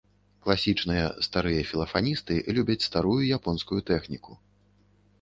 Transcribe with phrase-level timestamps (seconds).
[0.45, 4.31] Класічныя, старыя філафаністы любяць старую японскую тэхніку.